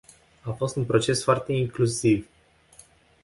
[0.43, 2.27] A fost un proces foarte incluziv.